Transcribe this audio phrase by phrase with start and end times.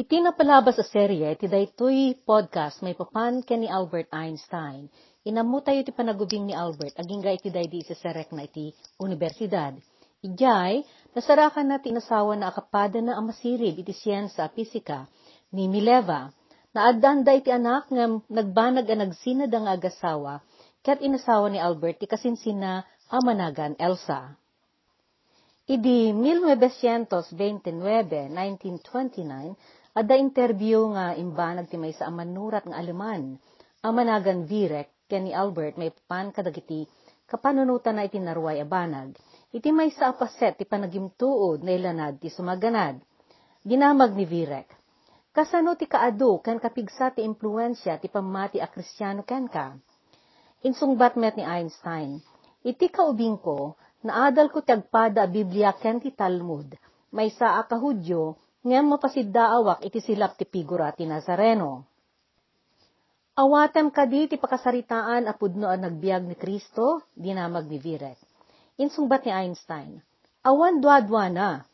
[0.00, 4.88] Iti napalabas sa serye, ti daytoy podcast may papan ken ni Albert Einstein.
[5.28, 9.76] Inamu tayo ti panagubing ni Albert, aging ga iti daydi sa serek na iti universidad.
[10.24, 15.04] Ijay, nasarakan na tinasawa na akapada na amasirib iti siyensa pisika
[15.52, 16.32] ni Mileva.
[16.72, 20.40] Naadanda iti anak nga nagbanag a nagsinad ang agasawa,
[20.80, 24.32] kat inasawa ni Albert ti kasinsina amanagan Elsa.
[25.68, 27.68] Idi 1929,
[28.32, 33.36] 1929, Ada interview nga imbanag ti may sa amanurat nga aleman,
[33.84, 36.88] amanagan Virek, ken ni Albert may pan kadagiti,
[37.28, 39.12] kapanunutan na iti narway abanag,
[39.52, 42.96] iti may sa apaset ti panagimtuod na ilanad ti sumaganad.
[43.60, 44.72] Ginamag ni Virek,
[45.36, 49.76] kasano ti kaado ken kapigsa ti impluensya ti pamati a kristyano ken ka.
[50.64, 52.24] Insungbat met ni Einstein,
[52.64, 56.72] iti kaubing ko, naadal ko ti agpada a Biblia ken ti Talmud,
[57.12, 57.68] may sa a
[58.60, 61.88] ngem mapasiddaawak iti silap ti figura ti Nazareno.
[63.40, 68.20] Awatem kadi ti pakasaritaan a pudno a nagbiag ni Kristo, dinamag ni Virek.
[68.76, 69.96] Insungbat ni Einstein,
[70.44, 71.64] awan duadwa na,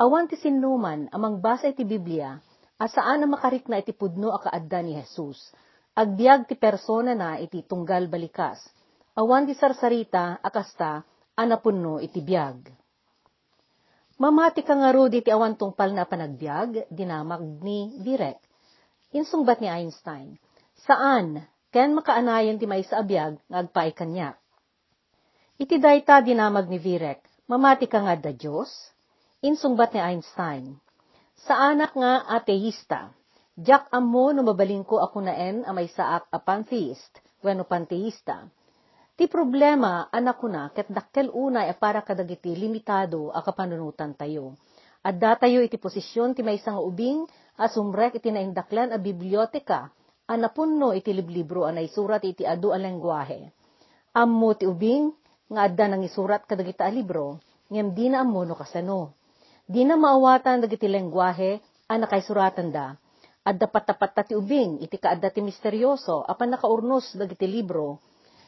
[0.00, 2.40] awan ti sinuman amang basa iti Biblia,
[2.80, 5.52] asaan na makarik na iti pudno a kaadda ni Jesus,
[5.92, 8.56] agbiag ti persona na iti tunggal balikas,
[9.12, 11.04] awan ti sarsarita akasta
[11.36, 12.81] anapunno iti biag.
[14.22, 18.38] Mamati ka nga rodi ti awan tungpal na panagbiag, dinamag ni Direk.
[19.10, 20.38] Insungbat ni Einstein,
[20.86, 21.42] saan,
[21.74, 24.38] ken makaanayan ti may sa abiyag, ngagpay kanya.
[25.58, 27.18] Iti dayta dinamag ni Virek,
[27.50, 28.70] mamati ka nga da Diyos?
[29.42, 30.78] Insungbat ni Einstein,
[31.42, 33.10] sa anak nga ateista,
[33.58, 38.46] Jack amo no mabaling ko ako na en amay saak a pantheist, weno pantheista
[39.22, 44.58] Ti problema, anak ko na, ket dakkel unay a para kadagiti limitado a kapanunutan tayo.
[44.98, 49.94] Adda tayo iti posisyon ti may nga ubing, asumrek iti naindaklan a biblioteka,
[50.26, 53.46] anapunno iti liblibro anay surat iti adu a lengguahe.
[54.18, 55.14] Ammo ti ubing,
[55.54, 57.38] nga adda nang isurat kadagita a libro,
[57.70, 59.14] ngem di na ammo no kasano.
[59.62, 62.90] Di na maawatan dagiti lengguahe, anakay suratan da.
[63.46, 68.02] Adda patapat ti ubing, iti kaadda ti misteryoso, apan nakaurnos dagiti libro,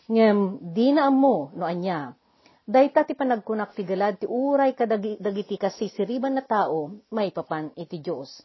[0.09, 2.17] ngem di na amo no anya.
[2.65, 8.01] Dayta ti panagkunak ti galad ti uray kadagi dagiti kasisiriban na tao may papan iti
[8.01, 8.41] Dios.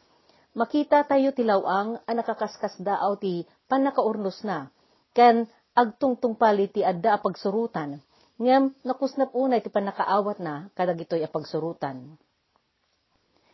[0.59, 4.67] Makita tayo ti lawang a nakakaskas daaw ti panakaurnos na.
[5.15, 8.03] Ken agtungtung pali ti adda a pagsurutan.
[8.39, 12.19] Ngem nakusnap unay ti panakaawat na kadagitoy a pagsurutan.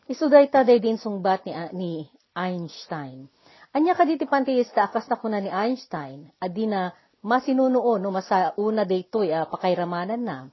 [0.06, 1.92] Isuday ta day din sungbat ni, ni
[2.38, 3.30] Einstein.
[3.76, 6.94] Anya kaditi panteista akas na kuna ni Einstein, adi na
[7.25, 10.46] masinunoon no masauna daytoy a pakairamanan na.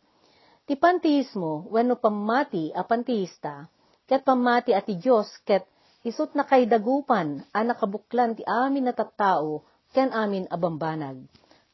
[0.65, 3.69] Ti panteismo, wenno pamati a panteista,
[4.09, 5.69] ket pamati ati Diyos, ket
[6.01, 11.21] isut na kay dagupan, a nakabuklan ti amin na tattao, ken amin abambanag.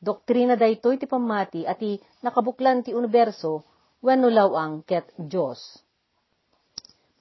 [0.03, 3.63] Doktrina daytoy ti pamati ati nakabuklan ti universo,
[4.03, 5.63] wenno lawang ket Diyos.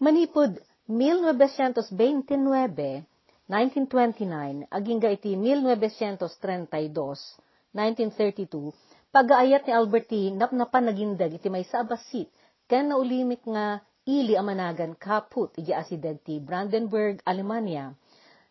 [0.02, 0.58] Manipod
[0.90, 3.06] 1929,
[3.50, 8.72] 1929, aging ga iti 1932, 1932,
[9.12, 12.32] pag-aayat ni Alberti napnapan nagindag iti may sa abasit,
[12.68, 17.92] ken naulimik nga ili amanagan kaput iti asideg ti Brandenburg, Alemania.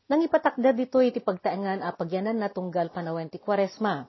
[0.07, 4.07] Nang ipatakda dito iti pagtaengan a pagyanan na tunggal panawen ti Kwaresma.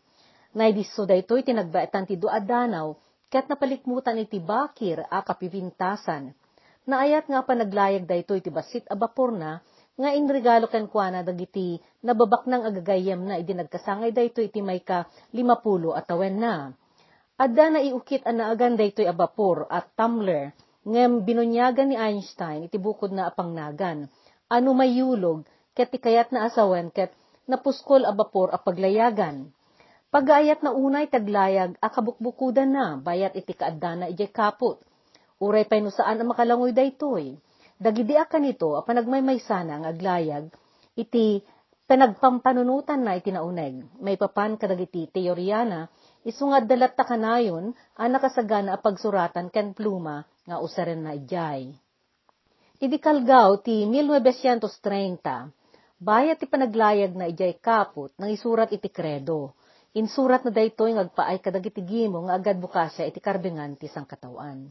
[0.54, 2.94] Naidiso da ito iti nagbaetan ti duadanaw,
[3.32, 6.32] ket napalikmutan iti bakir a kapipintasan.
[6.88, 9.60] Naayat nga pa naglayag da ito iti basit a bapor na,
[9.98, 15.10] nga inregalo ken kuana dagiti nababak nang agagayam na idi nagkasangay dayto iti may ka
[15.34, 16.70] limapulo at awen na.
[17.42, 20.54] Adda na iukit an naagan dayto abapor at tumbler
[20.86, 24.06] ngem binunyagan ni Einstein iti bukod na apangnagan.
[24.54, 27.10] Ano mayulog ket kayat na asawen ket
[27.50, 29.50] napuskol a bapor a paglayagan.
[30.14, 34.78] Pagayat na unay taglayag a kabukbukudan na bayat iti kaadda na ijay kaput.
[35.42, 37.42] Uray pay no saan ang makalangoy daytoy
[37.78, 40.50] Dagidi kanito, apanagmaymay sana nga aglayag,
[40.98, 41.46] iti
[41.86, 43.86] panagpampanunutan na iti nauneg.
[44.02, 45.86] May papan kadagiti teoryana,
[46.26, 51.70] isungad dalat ta kanayon, ang nakasagana a pagsuratan ken pluma, nga usaren na ijay.
[52.82, 59.54] Idi kalgaw ti 1930, bayat ti panaglayag na ijay kaput, nang isurat iti kredo.
[59.94, 64.70] Insurat na daytoy ngagpaay kadagiti gimo nga agad bukasya iti karbingan ti sangkatawan.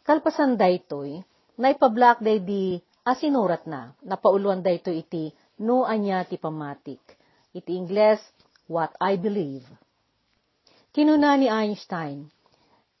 [0.00, 1.20] Kalpasan daytoy,
[1.56, 7.00] naipablak day di asinurat na, napauluan day to iti no anya ti pamatik.
[7.56, 8.20] Iti Ingles,
[8.68, 9.64] what I believe.
[10.92, 12.28] Kinuna ni Einstein,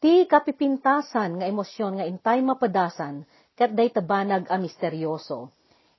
[0.00, 3.24] ti kapipintasan nga emosyon nga intay mapadasan
[3.56, 5.52] kat day tabanag a misteryoso.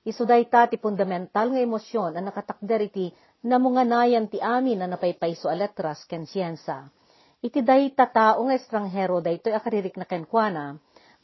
[0.06, 3.10] Isu dayta ti fundamental nga emosyon ang nakatakder iti
[3.44, 6.88] namunganayan ti amin na napaypayso a letras ken siyensa.
[7.38, 10.78] Iti dayta tao nga estranghero daytoy akaririk na kenkwana,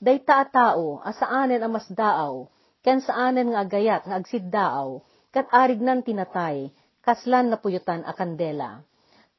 [0.04, 2.44] dayta tao asaanen a mas daaw,
[2.84, 5.00] ken saanen nga agayat nga agsiddaaw,
[5.32, 6.68] kat arig nan tinatay,
[7.00, 8.84] kaslan na puyutan a kandela.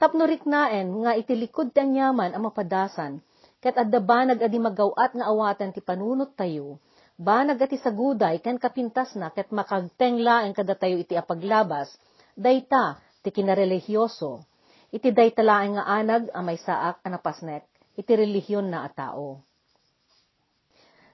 [0.02, 3.22] Tapnurik naen nga itilikod ti anyaman ang mapadasan,
[3.62, 6.82] ket adda banag adi magawat nga awatan ti panunot tayo,
[7.16, 11.94] banag ati saguday ken kapintas na ket makagtenglaeng kada tayo iti apaglabas,
[12.34, 14.42] dayta ti kinarelihiyoso.
[14.90, 19.46] Iti dayta laeng nga anag a may saak a napasnek, iti relihiyon na a tao.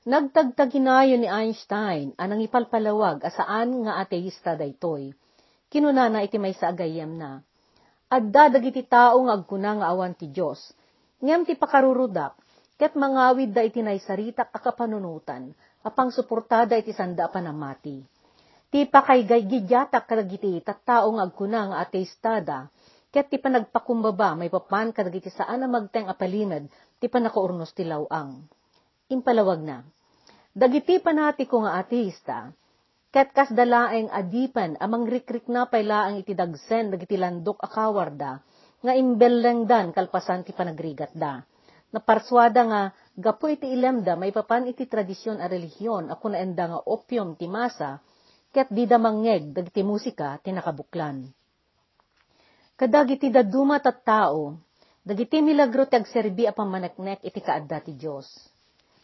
[0.01, 5.13] Nagtagtaginayo ni Einstein anang ipalpalawag asaan nga ateista daytoy.
[5.69, 7.45] Kinunana iti may saagayam na.
[8.09, 10.73] Adda dagiti tao nga agkuna nga awan ti Dios.
[11.21, 12.33] Ngem ti pakarurudak
[12.81, 15.53] ket mangawid da iti naysaritak a kapanunutan
[15.85, 18.01] apang suportada iti sanda panamati.
[18.73, 22.73] Ti pakay gidyatak kadagiti tattao nga agkuna nga ateistada
[23.13, 28.49] ket ti panagpakumbaba may papan kadagiti saan na magteng apalimed ti panakaurnos ti lawang
[29.11, 29.83] impalawag na.
[30.51, 32.51] Dagiti panati ko nga ateista,
[33.11, 38.39] ket kas dalaeng adipan amang rikrik na paylaang iti dagsen dagiti landok akawarda,
[38.83, 41.43] nga imbellengdan kalpasan ti panagrigat da.
[41.91, 42.81] Naparswada nga,
[43.15, 47.99] gapo iti ilemda may papan iti tradisyon a relihiyon ako naenda nga opium ti masa,
[48.51, 51.27] ket di da mangeg dagiti musika ti nakabuklan.
[52.79, 54.55] Kadagiti daduma tat tao,
[55.03, 58.51] dagiti milagro ti agserbi a pamaneknek iti kaadda ti Diyos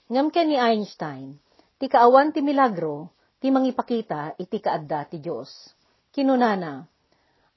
[0.07, 1.35] Ngam ken ni Einstein,
[1.75, 3.11] ti kaawan ti milagro,
[3.43, 5.51] ti mangipakita iti kaadda ti Dios.
[6.15, 6.87] Kinunana,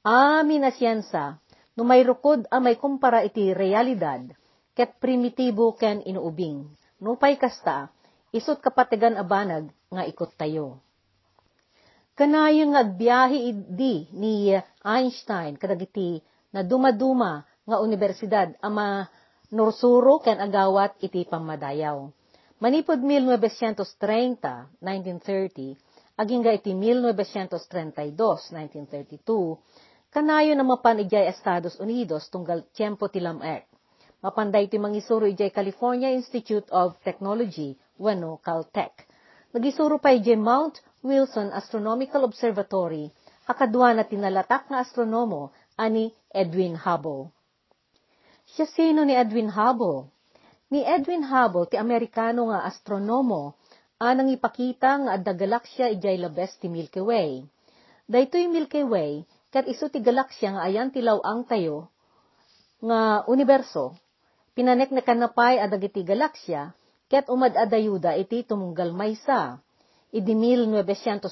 [0.03, 1.39] amin a siyensa,
[1.79, 4.35] no may rukod a may kumpara iti realidad,
[4.75, 6.67] ket primitibo ken inuubing,
[6.99, 7.87] no pay kasta,
[8.35, 10.83] isot kapatigan a banag nga ikot tayo.
[12.19, 14.51] Kanayon nga agbiyahe idi ni
[14.83, 16.19] Einstein kadagiti
[16.51, 19.07] na dumaduma nga universidad ama
[19.55, 22.11] nursuro ken agawat iti pamadayaw
[22.61, 25.81] Manipod 1930, 1930,
[26.21, 33.65] aging ga iti 1932, 1932, kanayo na mapan ijay Estados Unidos tunggal tiempo tilamek.
[34.21, 39.09] Mapanday iti mangisuro ijay California Institute of Technology, wano Caltech.
[39.57, 43.09] Nagisuro pa ijay Mount Wilson Astronomical Observatory,
[43.49, 45.49] akadwa na tinalatak nga astronomo
[45.81, 47.33] ani Edwin Hubble.
[48.45, 50.20] Siya sino ni Edwin Hubble?
[50.71, 53.59] Ni Edwin Hubble, ti Amerikano nga astronomo,
[53.99, 57.43] anang ipakita nga adda galaksya ijay labes ti Milky Way.
[58.07, 61.91] Daytoy Milky Way, kat iso ti galaksya nga ayan ti ang tayo,
[62.87, 63.99] nga universo,
[64.55, 66.71] pinanek na kanapay adagiti galaksya,
[67.11, 69.59] ket umad adayuda iti tumunggal maysa.
[70.15, 71.27] Idi 1990,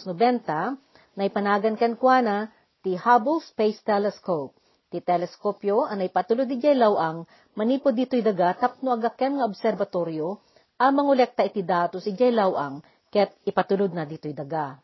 [1.15, 2.51] na ipanagan kan kuana
[2.83, 4.59] ti Hubble Space Telescope
[4.89, 7.29] Ti teleskopyo anay patulo di jay lawang
[7.61, 10.41] manipo dito'y daga tapno agakem nga observatoryo
[10.81, 12.81] ang mangulekta iti datos ijay lawang
[13.13, 14.81] ket ipatulod na dito'y daga.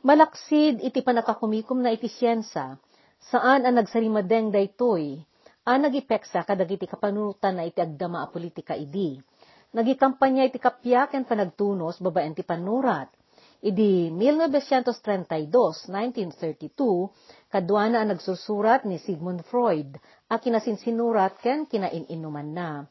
[0.00, 2.80] Malaksid iti panakakumikom na iti siyensa
[3.20, 5.20] saan ang nagsarimadeng daytoy
[5.66, 9.20] ang nagipeksa kadagiti kapanunutan na iti agdama a politika idi.
[9.76, 13.12] Nagikampanya iti kapya ken panagtunos babaen ti panurat
[13.64, 19.96] Idi 1932, 1932, kadwana ang nagsusurat ni Sigmund Freud,
[20.28, 22.84] a kinasinsinurat ken kinaininuman na.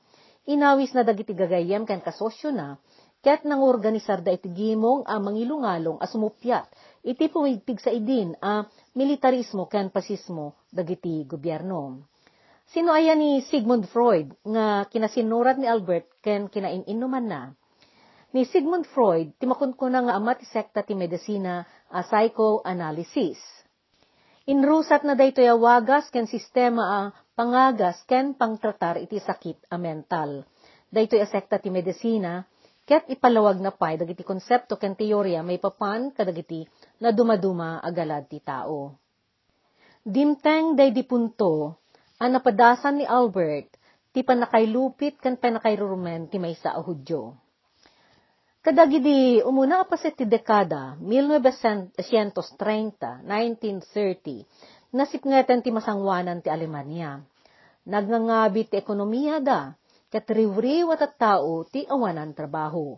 [0.49, 2.81] Inawis na dagiti gagayem ken kasosyo na,
[3.21, 6.65] ket nang organisar da iti gimong a mangilungalong a sumupyat,
[7.05, 8.65] iti pumigpig sa idin a
[8.97, 12.09] militarismo ken pasismo dagiti gobyerno.
[12.65, 17.41] Sino ayan ni Sigmund Freud nga kinasinurat ni Albert ken kinaininuman na?
[18.35, 23.39] Ni Sigmund Freud, timakunkuna nga ama sekta ti medisina a psychoanalysis.
[24.51, 27.01] Inrusat na daytoy awagas ken sistema a
[27.31, 30.43] pangagas ken pangtratar iti sakit a mental.
[30.91, 32.43] Daytoy a sekta ti medisina
[32.83, 36.67] ket ipalawag na pay dagiti konsepto ken teorya may papan kadagiti
[36.99, 38.99] na dumaduma agalad ti tao.
[40.03, 41.79] Dimteng day di punto,
[42.19, 43.79] ang napadasan ni Albert,
[44.11, 47.44] ti panakaylupit kan panakayrurumen ti maysa a Hudyo.
[48.65, 54.41] Kadagidi umuna pa sa ti dekada 1930, 1930,
[54.89, 57.21] nasipngetan ti masangwanan ti Alemanya.
[57.85, 59.69] Nagngangabi ti ekonomiya da,
[60.09, 62.97] ket riwriw at tao ti awanan trabaho.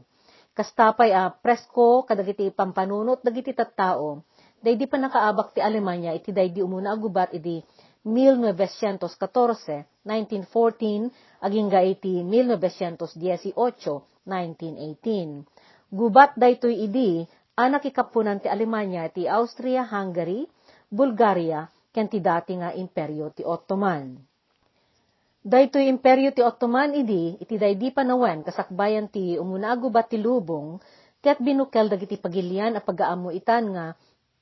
[0.55, 4.23] Kastapay a presko kadagiti pampanunot dagiti tattao,
[4.63, 7.59] daydi pa nakaabak ti Alemanya iti daydi umuna agubat iti
[8.07, 11.11] 1914, 1914,
[11.43, 15.47] aging iti 1918, 1918
[15.87, 17.23] Gubat daytoy idi,
[17.55, 20.43] anak ikapunan ti Alemanya ti Austria-Hungary,
[20.91, 24.19] Bulgaria, ken ti dati nga imperyo ti Ottoman.
[25.47, 30.75] Daytoy imperyo ti Ottoman idi, iti daydi panawen kasakbayan ti umunago ba ti lubong,
[31.23, 33.85] ket binukel dagiti pagilian a pagaamo itan nga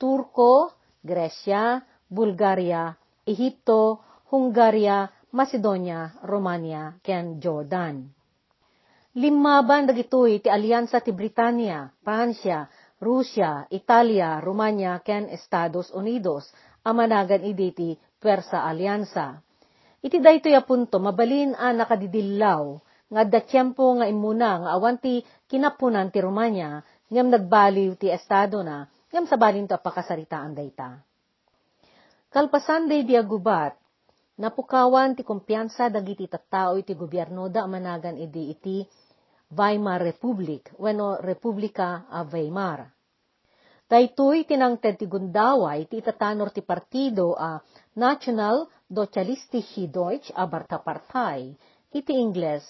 [0.02, 0.74] Turko,
[1.06, 4.02] Gresya, Bulgaria, Ehipto,
[4.34, 8.10] Hungaria, Macedonia, Romania, ken Jordan.
[9.15, 12.67] Limaban dagitoy ti alyansa ti Britanya, Pransya,
[13.00, 16.51] Rusya, Italia, Romania, ken Estados Unidos,
[16.84, 19.39] amanagan idi ti Pwersa Alyansa.
[20.03, 22.75] Iti daytoy apunto mabalin a nakadidillaw,
[23.07, 28.67] nga da tiyempo nga imuna nga awan ti kinapunan ti Romanya, ngam nagbaliw ti Estado
[28.67, 28.84] na,
[29.15, 31.00] ngam sabalin to apakasaritaan dayta.
[32.36, 33.79] Kalpasan day diagubat,
[34.36, 39.05] napukawan ti kumpiyansa dagiti tattao iti gobyerno da amanagan idi iti
[39.56, 42.92] Weimar Republic, weno Republika a Weimar.
[43.88, 47.62] Daytoy tinangted ti gundaway ti itatanor ti partido a
[47.96, 51.56] National Sozialistische Deutsch Abarta Partei,
[51.94, 52.66] iti Ingles,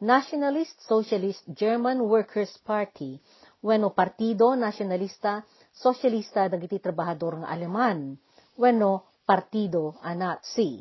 [0.00, 3.20] Nationalist Socialist German Workers Party,
[3.60, 8.16] weno Partido Nacionalista Socialista dagiti trabahador nga Aleman,
[8.56, 10.80] weno Partido a Nazi.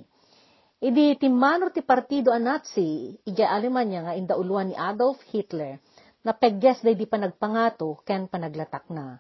[0.80, 5.76] Idi timmanor ti partido a Nazi, ija Alemanya nga indauluan ni Adolf Hitler,
[6.24, 9.20] na pegges day di panagpangato ken panaglatak na.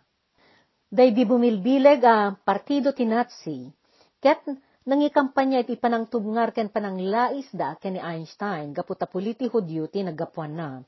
[0.87, 3.67] Day di bumilbileg a partido ti Nazi,
[4.23, 4.39] ket
[4.87, 10.79] nangikampanya iti panangtubngar ken pananglais da ken ni Einstein, gaputa puliti Hudyo ti naggapuan na.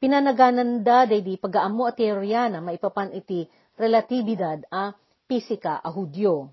[0.00, 3.44] Pinanaganan da day di pagaamo a teorya na maipapan iti
[3.76, 4.96] relatibidad a
[5.28, 6.48] pisika a Hudyo.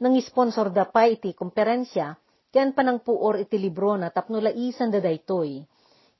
[0.00, 2.16] Nang-sponsor da pa iti komperensya,
[2.48, 5.60] Ken panangpuor iti libro na tapno laisan da daytoy.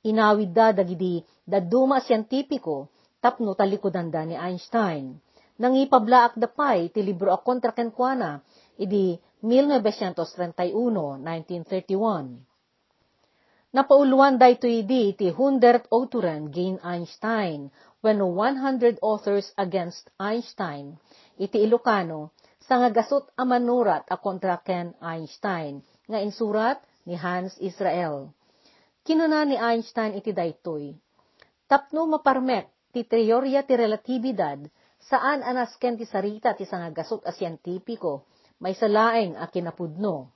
[0.05, 2.93] Inawid da dagidi daduma siyentipiko
[3.25, 5.17] tapno talikodan da ni Einstein.
[5.59, 8.45] Nang ipablaak da pay iti libro a kontra kenkwana
[8.77, 10.69] idi 1931,
[11.25, 12.45] 1931.
[13.73, 17.73] Napauluan daytoy idi iti 100 autoren gain Einstein
[18.05, 21.01] when 100 authors against Einstein
[21.41, 22.37] iti Ilocano
[22.69, 28.33] sa nga gasot a manurat a kontra ken Einstein nga insurat ni Hans Israel.
[29.05, 30.97] Kinuna ni Einstein iti daytoy.
[31.69, 34.65] Tapno maparmek ti teorya ti relatibidad
[34.99, 38.25] saan anasken ti sarita ti sangagasot a siyentipiko
[38.59, 40.35] may salaeng a kinapudno.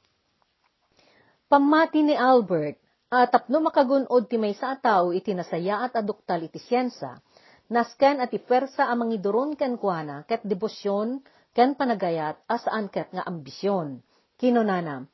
[1.50, 2.80] Pamati ni Albert,
[3.12, 7.20] at tapno makagunod ti may sa tao iti nasaya at aduktal iti siyensa,
[7.68, 11.20] nasken at ipersa amang iduron ken kuana ket debosyon
[11.52, 14.00] ken panagayat asaan ket nga ambisyon.
[14.40, 15.04] Kinunana,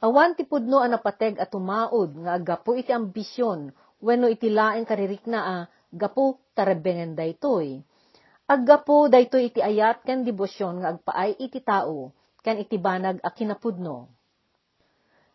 [0.00, 3.68] Awan ti pudno a napateg at tumaod nga agapo iti ambisyon
[4.00, 5.56] wenno iti laeng karirikna a
[5.92, 7.84] gapo tarebengen daytoy.
[8.48, 14.08] Aggapo daytoy iti ayat ken debosyon nga agpaay iti tao ken iti banag a kinapudno.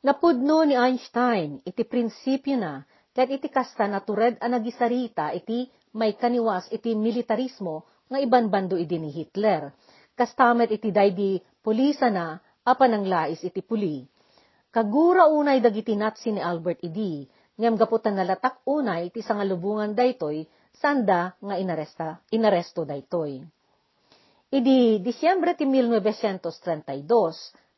[0.01, 2.81] Napudno ni Einstein iti prinsipyo na
[3.13, 8.98] ket iti kasta natured a nagisarita iti may kaniwas iti militarismo nga iban bando idi
[8.98, 9.69] ni Hitler.
[10.17, 14.14] Kastamet iti daydi pulisa na apan ang lais iti puli
[14.75, 17.24] Kagura unay dagiti natsi ni Albert Idi,
[17.55, 20.44] ngem gaputan nalatak unay ti sangalubungan daytoy,
[20.75, 23.39] sanda nga inaresta, inaresto daytoy.
[24.51, 27.08] Idi Disyembre ti 1932,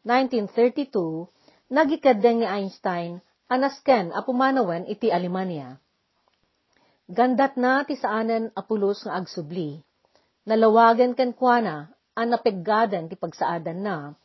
[0.02, 5.78] 1932, nagikadeng ni Einstein anasken a pumanawen iti Alemania.
[7.06, 9.78] Gandat na ti saanen apulos nga agsubli.
[10.50, 14.18] Nalawagan ken kuana, an napeggadan ti pagsaadan na,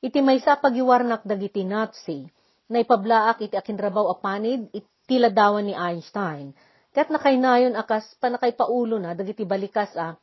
[0.00, 2.24] Iti may sa pagiwarnak dagiti Nazi,
[2.72, 6.56] na ipablaak iti akinrabaw apanid iti ladawan ni Einstein.
[6.96, 10.16] Kat nakaynayon akas panakay paulo na dagiti balikas a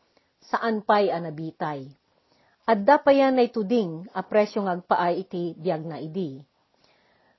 [0.50, 1.86] saan pay anabitay.
[2.68, 6.42] Adda pa yan na ituding a presyo ngagpaay iti biyag na idi.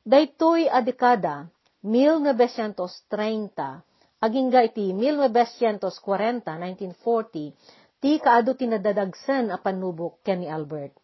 [0.07, 1.51] Daytoy a dekada,
[1.85, 3.85] 1930,
[4.25, 10.97] agingga iti 1940, 1940, ti kaado tinadadagsan a panubok ken ni Albert.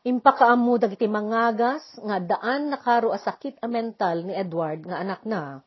[0.00, 5.60] Impakaammo dagiti mangagas nga daan nakaro a sakit a mental ni Edward nga anak na.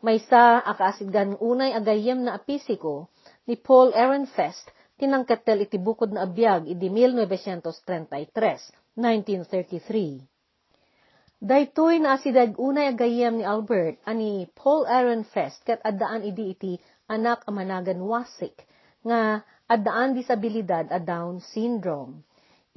[0.00, 3.12] Maysa akaasigan unay agayem na apisiko
[3.44, 11.44] ni Paul Ehrenfest tinangketel iti bukod na abiyag idi 1933, 1933.
[11.44, 17.44] Daytoy na asidag unay agayem ni Albert ani Paul Ehrenfest ket addaan idi iti anak
[17.44, 18.64] a managan wasik
[19.04, 22.24] nga addaan disabilidad a Down syndrome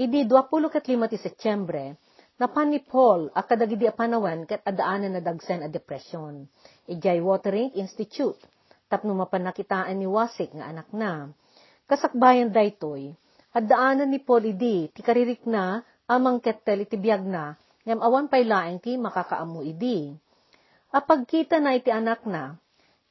[0.02, 0.82] Idi 25
[1.14, 1.94] ti Setyembre,
[2.42, 6.50] napan ni Paul a kadagidi a panawan ket adaanan na dagsen a depresyon.
[6.90, 8.42] Ijay Watering Institute,
[8.90, 11.30] tapno mapan nakitaan ni Wasik nga anak na.
[11.86, 13.14] Kasakbayan daytoy,
[13.54, 17.54] at daanan ni Paul idi, ti karirik na, amang kettel iti biyag na,
[17.86, 20.10] ngam awan pay laeng ti makakaamu idi.
[20.90, 22.58] Apag kita na iti anak na,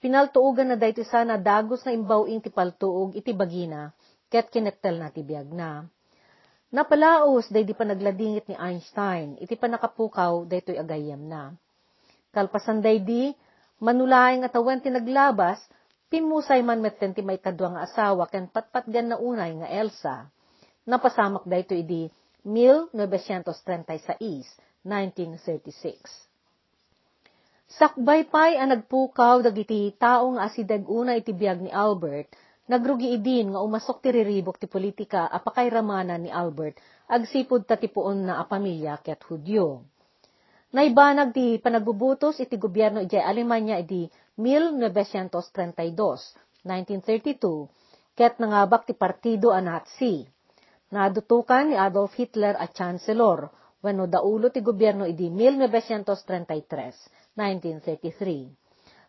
[0.02, 3.94] pinaltuugan na dayto sana dagos na imbawing ti paltuog iti bagina,
[4.26, 5.86] ket kinettel na ti biyag na.
[6.70, 11.50] Napalaos day di pa nagladingit ni Einstein, iti pa nakapukaw daytoy agayam na.
[12.30, 13.34] Kalpasan day di,
[13.82, 15.58] manulaing at awan ti naglabas,
[16.06, 20.30] pimusay man metten ti may kadwa nga asawa ken patpatgan na unay nga Elsa.
[20.86, 22.06] Napasamak dayto idi
[22.46, 24.54] 1936,
[24.86, 26.06] 1936.
[27.70, 32.30] Sakbay pay ang nagpukaw dagiti tao nga asidag una iti biyag ni Albert,
[32.70, 36.78] nagrugi idin nga umasok ti riribok ti politika apakay ramana ni Albert
[37.10, 39.82] agsipod ta tipuon na a pamilya ket Hudyo.
[40.70, 44.06] Naibanag ti panagbubutos iti gobyerno iti Alemanya iti
[44.38, 50.22] 1932, 1932, ket nangabak ti partido a Nazi.
[50.94, 53.50] Nadutukan ni Adolf Hitler at Chancellor,
[53.82, 58.60] wano daulo ti gobyerno idi 1933, 1933.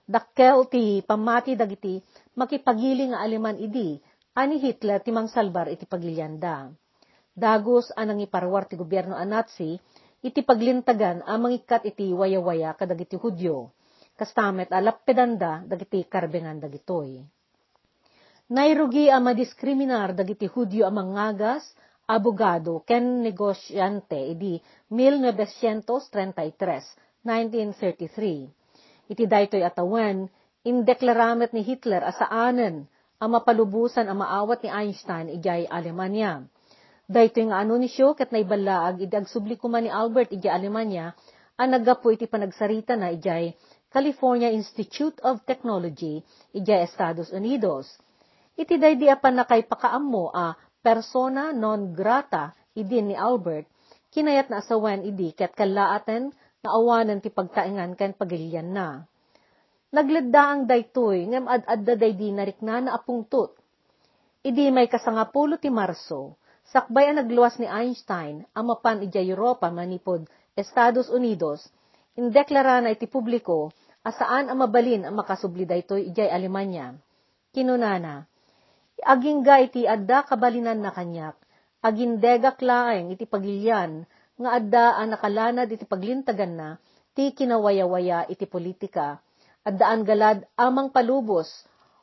[0.02, 2.02] Dakkel ti pamati dagiti
[2.36, 4.00] makipagili nga aleman idi,
[4.36, 6.72] ani Hitler ti mangsalbar iti paglilyanda.
[7.32, 9.80] Dagos anang iparwar ti gobyerno a Nazi,
[10.22, 13.72] iti paglintagan amang ikat iti waya-waya kadagiti Hudyo,
[14.20, 17.24] kastamet alap pedanda dagiti karbengan dagitoy.
[18.52, 21.64] Nairugi ang madiskriminar dagiti Hudyo amang ngagas,
[22.04, 24.60] abogado, ken negosyante, idi
[24.92, 29.08] 1933, 1933.
[29.08, 30.28] Iti daytoy atawan,
[30.62, 32.86] indeklaramet ni Hitler asaanen
[33.22, 36.46] ang mapalubusan ang maawat ni Einstein ijay Alemanya.
[37.06, 41.14] Daytoy nga ano ni siyo ket naibalaag iti agsubli ni Albert ijay Alemanya,
[41.58, 43.54] ang naggapo iti panagsarita na ijay
[43.92, 46.22] California Institute of Technology
[46.54, 47.90] ijay Estados Unidos
[48.62, 50.54] iti daydi apan nakay pakaammo a
[50.86, 53.68] persona non grata idin ni Albert,
[54.14, 56.32] kinayat na asawan idi ket kalaaten
[56.62, 59.10] na awanan ti pagtaingan ken pagilian na.
[59.92, 63.60] Nagledda ang daytoy ngem ad-adda daydi narikna na apungtot.
[64.40, 66.40] Idi may kasangapulo ti Marso,
[66.72, 71.68] sakbay ang nagluwas ni Einstein ang mapan ija Europa manipod Estados Unidos,
[72.16, 73.76] indeklara na iti publiko
[74.08, 76.96] asaan ang mabalin ang makasubli daytoy ijay Alemanya.
[77.52, 78.24] Kinunana,
[79.04, 81.36] agingga iti adda kabalinan na kanyak,
[81.84, 84.08] agindegak laeng iti pagilyan,
[84.40, 86.70] nga adda ang nakalanad iti paglintagan na,
[87.12, 89.20] ti kinawaya-waya iti politika,
[89.68, 91.50] addaan galad amang palubos,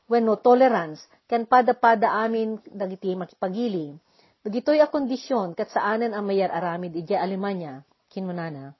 [0.09, 3.93] wenno tolerance, ken pada-pada amin dagiti makipagili.
[4.39, 8.71] Dagitoy a kondisyon kat saanan ang mayar aramid iti Alemanya, kinunana.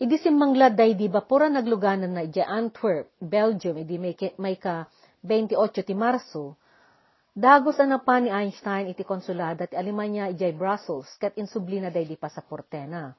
[0.00, 4.88] Idi simanglad day di bapura nagluganan na iti Antwerp, Belgium, idi may, may ka
[5.20, 6.56] 28 ti Marso,
[7.30, 12.18] Dagos ana pa ni Einstein iti konsulada ti Alemanya ijay Brussels ket insubli na daydi
[12.18, 13.14] pasaporte na.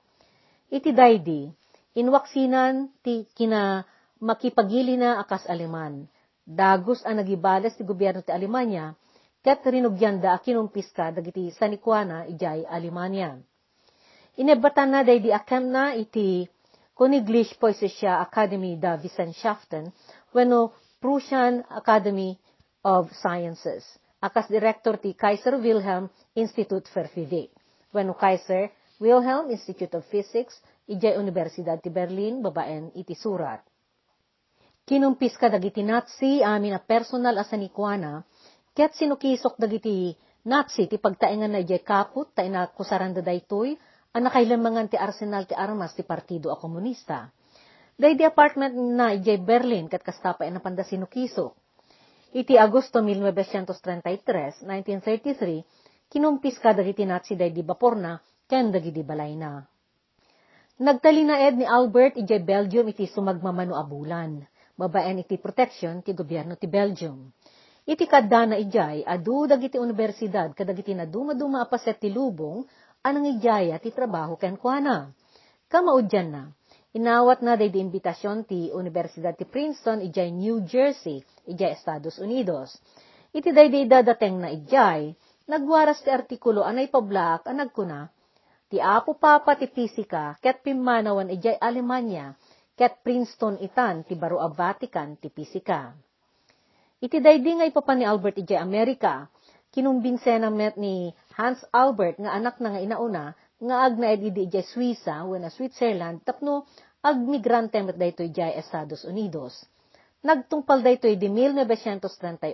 [0.68, 1.48] Iti daydi,
[1.96, 3.88] inwaksinan ti kina
[4.22, 6.06] makipagili na akas Aleman.
[6.46, 8.94] Dagos ang nagibales ti gobyerno ti Alemanya
[9.42, 13.42] ket rinugyanda kinumpis ka dagiti sanikwana ijay Alemanya.
[14.38, 16.46] Inebatan na daydi akem na iti
[16.94, 19.90] Koniglish Poesia Academy da Wissenschaften
[20.32, 22.38] wenno Prussian Academy
[22.86, 23.84] of Sciences
[24.22, 26.06] akas director ti Kaiser Wilhelm
[26.38, 27.50] Institute für Physik.
[27.90, 28.70] Wano Kaiser
[29.02, 33.66] Wilhelm Institute of Physics, ijay Universidad ti Berlin, babaen iti surat.
[34.82, 38.26] Kinumpis ka dagiti Nazi amin a personal asanikwana,
[38.74, 43.78] ket sinukisok dagiti Nazi ti pagtaengan na ijay kaput, ta ina kusaranda daytoy,
[44.12, 47.30] ang nakailamangan ti arsenal ti armas ti Partido a Komunista.
[47.94, 51.54] Day di apartment na ijay Berlin kat kastapa ina panda sinukisok.
[52.34, 58.18] Iti Agosto 1933, 1933, kinumpis ka dagiti Nazi day di baporna,
[58.50, 59.62] ken dagiti balay na.
[60.82, 64.42] Nagtali na ed ni Albert iti Belgium iti sumagmamano abulan.
[64.82, 67.30] Babaen iti protection ti gobyerno ti Belgium.
[67.86, 72.66] Iti kadda na ijay, adu dagiti universidad kadagiti na dumaduma apaset ti lubong,
[73.06, 75.14] anang ijaya ti trabaho ken kuana.
[75.70, 76.44] Kamaudyan na,
[76.92, 82.76] Inawat na day di imbitasyon ti Universidad ti Princeton ijay New Jersey, ijay Estados Unidos.
[83.32, 85.16] Iti day di dadateng na ijay,
[85.48, 88.12] nagwaras ti artikulo anay pablak ang nagkuna,
[88.68, 92.36] ti apo papa ti pisika, ket pimanawan ijay Alemanya,
[92.82, 95.94] ket Princeton itan ti baro a Vatican ti pisika.
[96.98, 99.30] Iti day di nga ipapa ni Albert ijay Amerika,
[99.70, 104.66] kinumbinse met ni Hans Albert nga anak na nga inauna, nga ag na edi ijay
[104.66, 106.66] Suiza, wena Switzerland, tapno
[107.06, 109.62] ag migrante met daytoy ijay Estados Unidos.
[110.26, 112.50] Nagtungpal daytoy di 1938,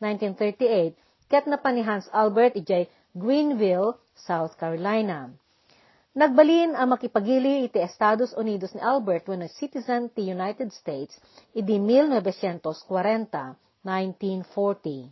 [0.00, 0.96] 1938,
[1.28, 5.28] ket napan ni Hans Albert ijay Greenville, South Carolina.
[6.14, 11.18] Nagbalin ang makipagili iti Estados Unidos ni Albert when a citizen ti United States
[11.50, 12.70] idi 1940,
[13.82, 15.10] 1940.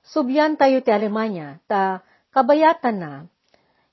[0.00, 2.00] Subyan tayo ti Alemanya, ta
[2.32, 3.28] kabayatan na,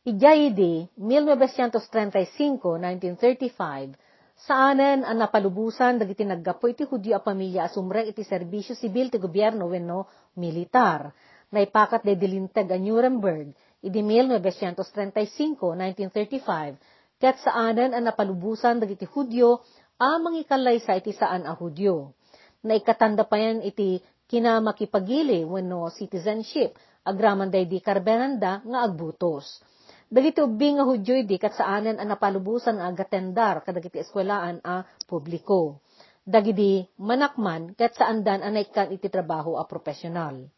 [0.07, 3.99] ijay idi 1935, 1935,
[4.39, 9.67] saanen ang napalubusan dagiti naggapo iti Hudyo a pamilya asumrek iti serbisyo sibil ti gobyerno
[9.67, 10.07] wenno
[10.39, 11.11] militar.
[11.51, 13.51] Naipakat de dilintag a Nuremberg,
[13.83, 16.79] idi 1935, 1935,
[17.19, 19.59] ket saanen ang napalubusan dagiti Hudyo
[19.99, 22.15] a mangikalay sa iti saan a Hudyo.
[22.63, 26.75] Naikatanda pa yan iti kinamakipagili wenno citizenship,
[27.07, 29.63] agraman day di karbenanda nga agbutos
[30.09, 35.85] Dagiti ubing nga hudyo di kat saanan ang napalubusan nga agatendar kadagiti eskwelaan a publiko.
[36.25, 40.49] Dagidi manakman kat saandan anay kan iti trabaho a profesional.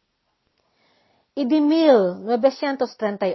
[1.32, 3.32] Idi 1938,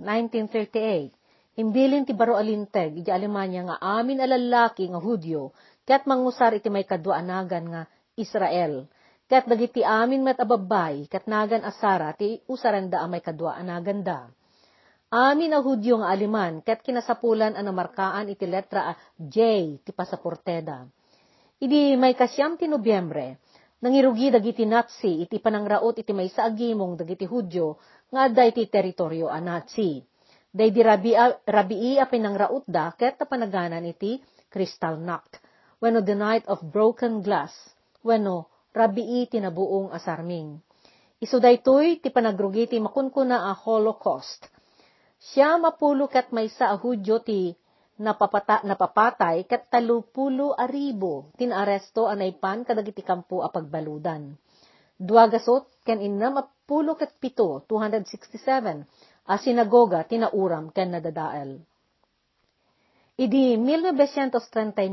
[0.00, 5.52] 1938, imbilin ti baro alinteg iti Alemanya nga amin alalaki nga hudyo
[5.84, 7.82] kat mangusar iti may kadwa anagan nga
[8.16, 8.88] Israel.
[9.28, 14.32] Kat dagiti amin met ababay kat nagan asara ti usaranda a may kadwa anaganda
[15.06, 19.38] Amin a hudyo nga aliman, ket kinasapulan ang namarkaan iti letra J,
[19.86, 20.82] ti pasaporteda.
[21.62, 23.38] Idi may kasyam ti Nobyembre,
[23.86, 27.78] nangirugi dagiti Nazi iti panangraot iti may saagimong dagiti hudyo
[28.10, 30.02] nga adda iti teritoryo a Nazi.
[30.50, 31.14] Day di rabi
[31.46, 34.18] rabii a pinangraot da ket panaganan iti
[34.50, 35.38] Kristallnacht,
[35.78, 37.54] wenno the night of broken glass,
[38.02, 40.58] wenno rabii tinabuong asarming.
[41.22, 44.50] Isu daytoy ti panagrugi ti makunkuna a Holocaust,
[45.30, 47.54] siya mapulo kat may sa ahudyo ti
[47.96, 54.36] napapata, napapatay kat talupulo aribo tinaresto anay pan kadagiti kampo a pagbaludan.
[54.96, 61.60] Duagasot ken innam apulo kat pito, 267, a sinagoga tinauram ken nadadael.
[63.16, 64.92] Idi 1939,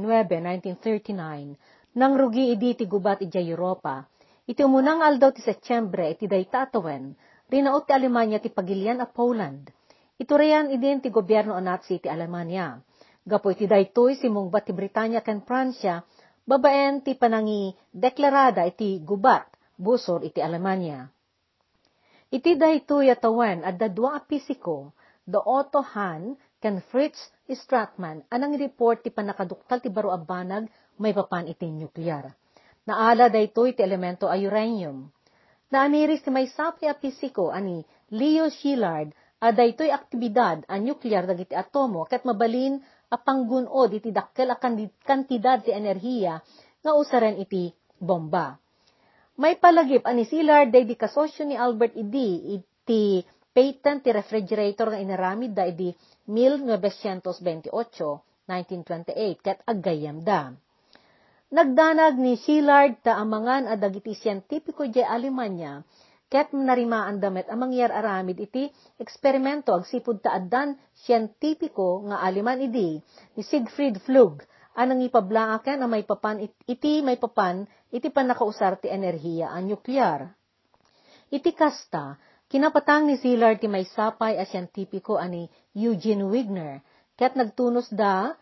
[0.79, 4.07] 1939, nang rugi idi ti gubat iti Europa,
[4.47, 7.11] iti umunang aldaw ti Setyembre iti daytatawen,
[7.51, 9.67] rinaot ti Alemanya ti pagilian a Poland,
[10.13, 12.77] Iturayan idin ti gobyerno o Nazi ti Alemanya.
[13.23, 16.03] Gapoy ti daytoy si mungbat ti Britanya ken Pransya,
[16.43, 19.47] babaen ti panangi deklarada iti gubat,
[19.79, 21.07] busor iti Alemanya.
[22.27, 24.91] Iti daytoy atawan adda dua apisiko,
[25.23, 30.67] do Otto Hahn ken Fritz Stratman anang report ti panakaduktal ti baro abanag
[30.99, 32.27] may papan iti nuklear.
[32.83, 35.07] Naala daytoy ti elemento a uranium.
[35.71, 41.51] Naaniris ti may sapi a pisiko ani Leo Szilard Aday ito'y aktibidad a nuklear dagiti
[41.51, 42.79] atomo ket mabalin
[43.13, 44.57] a panggunod iti dakkel a
[45.05, 46.41] kantidad ti enerhiya
[46.81, 47.69] nga usaren iti
[48.01, 48.57] bomba.
[49.37, 53.21] May palagip ani Silar day di kasosyo ni Albert Idi iti
[53.53, 55.93] patent ti refrigerator nga inaramid da idi
[56.25, 57.69] 1928,
[58.49, 60.49] 1928 ket aggayam da.
[61.53, 65.85] Nagdanag ni Szilard ta amangan a dagiti siyentipiko di Alemanya
[66.33, 68.65] Ket narimaan damet ang mangyar aramid iti
[68.97, 70.73] eksperimento agsipud taaddan
[71.05, 72.97] siyentipiko nga aliman idi
[73.37, 74.41] ni Siegfried Flug
[74.73, 80.33] anang ipablaaken a may papan iti may papan iti panakausar ti enerhiya a nuklear.
[81.29, 82.17] Iti kasta,
[82.49, 85.45] kinapatang ni Szilard ti may sapay a siyentipiko ani
[85.77, 86.81] Eugene Wigner,
[87.13, 88.33] ket nagtunos da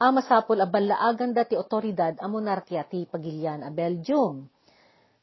[0.00, 4.48] a masapol a balaagan da ti otoridad a monarkya ti pagilyan a Belgium.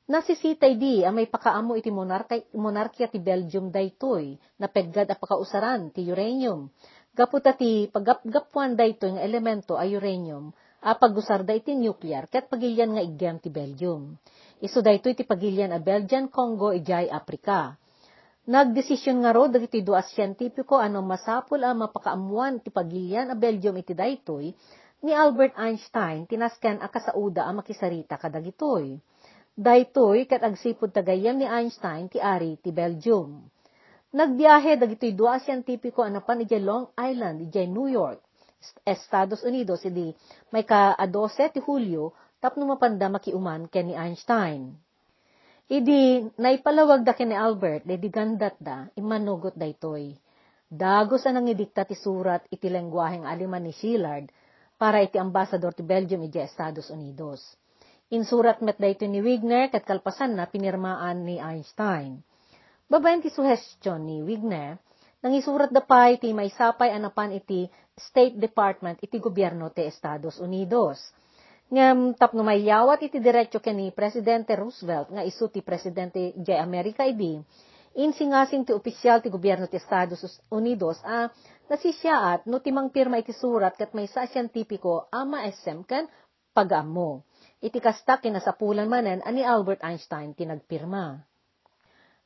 [0.04, 5.96] Nasisitay di a may pakaamo iti monarkya, monarkya ti Belgium daytoy, na peggad a pakausaran
[5.96, 6.68] ti uranium.
[7.16, 10.52] Gaputa ti paggapgapuan daytoy nga elemento ay uranium,
[10.84, 14.20] a pagusar da iti nuclear, ket pagilyan nga igyam ti Belgium.
[14.60, 17.72] Iso daytoy ti pagilyan a Belgian Congo ijay Africa.
[18.44, 23.96] Nagdesisyon nga ro dagiti duas siyentipiko ano masapul a mapakaamuan ti pagilyan a Belgium iti
[23.96, 24.52] daytoy,
[25.00, 29.00] ni Albert Einstein tinasken a kasauda a makisarita kadagitoy.
[29.54, 33.46] Daytoy ket agsipud tagayam ni Einstein ti ari ti Belgium.
[34.10, 38.18] Nagbiyahe dagitoy dua siyentipiko anapan iti Long Island iti New York,
[38.82, 40.10] Estados Unidos idi
[40.50, 44.74] may ka-12 ti Hulyo tapno mapanda makiuman ken ni Einstein.
[45.70, 50.18] Idi naipalawag da ken ni Albert dedi gandat da imanugot daytoy.
[50.66, 54.34] Dagos anang idikta ti surat iti lengguaheng aliman ni Szilard
[54.82, 57.62] para iti ambasador ti Belgium iti Estados Unidos.
[58.14, 62.22] Insurat met dayto ni Wigner kat kalpasan na pinirmaan ni Einstein.
[62.86, 64.78] Babayan ti suhestyon ni Wigner,
[65.26, 67.66] nang isurat da pay ti may sapay anapan iti
[67.98, 71.02] State Department iti gobyerno ti Estados Unidos.
[71.74, 76.62] ngem tapno mayawat iti diretso ni Presidente Roosevelt nga isu ti Presidente J.
[76.62, 77.42] America idi,
[77.98, 80.22] insingasing ti opisyal ti gobyerno ti Estados
[80.54, 81.34] Unidos a
[81.66, 86.06] nasisyaat no timang pirma iti surat kat may sa siyentipiko ama SM kan
[86.54, 87.26] pagamo.
[87.64, 91.16] Iti kasta kinasapulan manen ani Albert Einstein tinagpirma.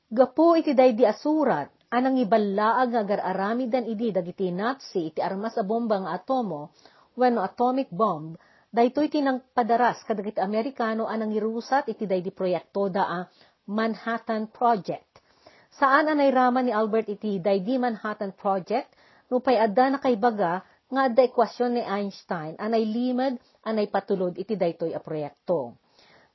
[0.10, 6.02] Gapo iti daydi asurat, anang ibalaag nga agararamidan idi dagiti Nazi iti armas a bomba
[6.02, 6.74] nga atomo,
[7.14, 8.34] wenno atomic bomb,
[8.68, 13.20] Daytoy tinang padaras kadagiti Amerikano anang irusat iti daydi proyekto da a
[13.64, 15.24] Manhattan Project.
[15.80, 18.92] Saan anay raman ni Albert iti daydi Manhattan Project
[19.32, 24.40] no pay adda na kay baga nga adda ekwasyon ni Einstein anay limad anay patulod
[24.40, 25.76] iti daytoy a proyekto.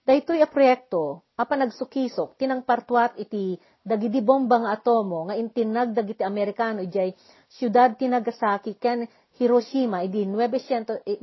[0.03, 6.27] Daytoy a proyekto apan nagsukisok tinang partuat iti dagiti bomba nga atomo nga intinag dagiti
[6.27, 7.15] Amerikano ijay
[7.47, 9.07] siyudad ti Nagasaki ken
[9.39, 11.07] Hiroshima idi 900,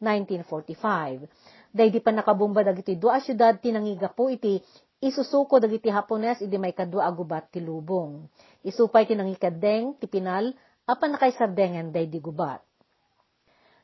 [0.00, 1.28] 1945.
[1.70, 4.58] Dahil pa nakabumba dagiti dua syudad tinangiga po iti
[5.00, 8.24] isusuko dagiti Hapones idi may kadua agubat ti lubong.
[8.64, 10.56] Isupay tinangikadeng ti Pinal
[10.88, 12.64] apan nakaisardengen day di gubat.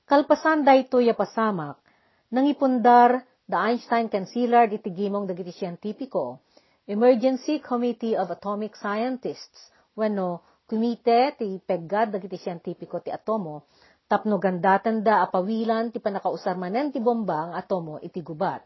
[0.06, 1.82] Kalpasan dayto ya pasamak,
[2.30, 6.38] nangipundar the Einstein Concealer iti gimong dagiti siyentipiko,
[6.86, 13.66] Emergency Committee of Atomic Scientists, wenno Kumite ti peggad dagiti siyentipiko ti atomo,
[14.06, 18.62] tapno gandatan da apawilan ti panakausarmanen ti bomba ang atomo iti gubat.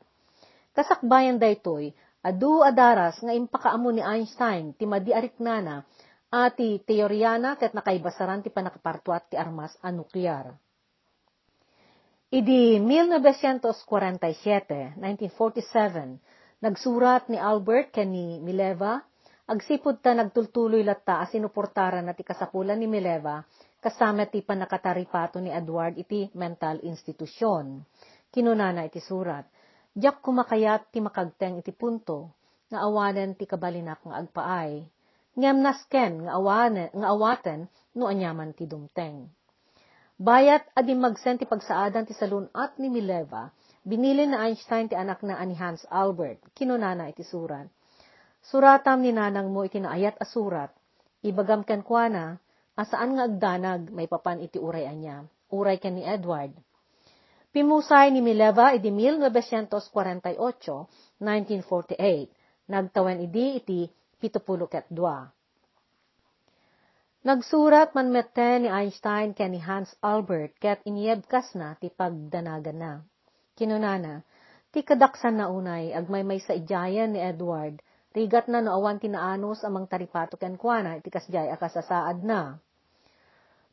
[0.77, 1.89] Kasakbayan daytoy,
[2.21, 5.89] adu adaras nga impakaamo ni Einstein ti madi ariknana
[6.29, 10.53] at ti teoryana ket nakaibasaran ti panakapartuat ti armas a nuklear.
[12.31, 19.03] Idi 1947, 1947, nagsurat ni Albert ken ni Mileva
[19.51, 23.43] Agsipod ta nagtultuloy latta as sinuportaran na ti kasapulan ni Mileva
[23.83, 27.83] kasama ti panakataripato ni Edward iti mental institusyon.
[28.31, 29.51] Kinunana iti surat.
[29.91, 32.31] Diyak kumakayat ti makagteng iti punto
[32.71, 34.87] nga awanen ti kabalinak nga agpaay.
[35.35, 37.67] Ngem nasken nga awanen nga awaten
[37.99, 39.27] no anyaman ti dumteng.
[40.21, 43.49] Bayat adi magsen ti pagsaadan ti salunat ni Mileva,
[43.89, 46.45] binili na Einstein ti anak na ani Hans Albert.
[46.53, 47.65] Kinunana iti surat
[48.45, 50.69] Suratam ni nanang mo iti naayat a surat.
[51.25, 52.37] Ibagam ken kuana,
[52.77, 55.25] asaan nga agdanag may papan iti uray anya.
[55.53, 56.53] Uray ken ni Edward.
[57.53, 60.37] Pimusay ni Mileva iti 1948,
[61.17, 62.69] 1948.
[62.69, 63.89] Nagtawan idi iti
[64.21, 65.33] pitupulo ket dua.
[67.21, 72.93] Nagsurat man mette ni Einstein ken ni Hans Albert ket iniyebkas na ti pagdanagan na.
[73.53, 74.25] Kinunana,
[74.73, 79.63] ti kadaksan na unay agmay may sa ijayan ni Edward Rigat na no awan tinaanos
[79.63, 82.59] amang taripato ken kuana iti kasjay akasasaad na.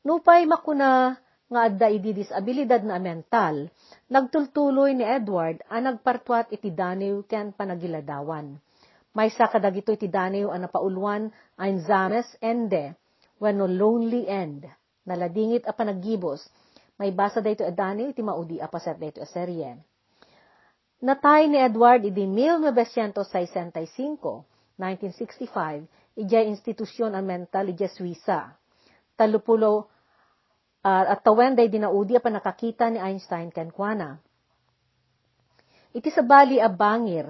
[0.05, 1.17] Nupay makuna
[1.49, 3.71] nga adda idi disabilidad na mental,
[4.13, 8.61] nagtultuloy ni Edward ang nagpartuat iti daniw ken panagiladawan.
[9.17, 12.93] May sa kadagito iti daniw ang napaulwan ein zames ende,
[13.37, 14.65] when no lonely end,
[15.05, 16.45] naladingit a panagibos,
[16.97, 19.77] may basa dayto a daniw iti maudi a paset dayto a serye.
[20.97, 23.77] Natay ni Edward idi 1965,
[24.81, 25.85] 1965,
[26.17, 28.57] ijay institusyon ang mental ijay Suiza.
[29.13, 29.85] Talupulo
[30.81, 34.17] uh, at tawenday dinaudi pa nakakita ni Einstein kenkwana.
[35.93, 37.29] Iti sa bali a bangir,